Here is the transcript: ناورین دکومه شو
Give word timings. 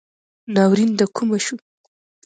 ناورین 0.53 0.91
دکومه 0.99 1.37
شو 1.45 1.55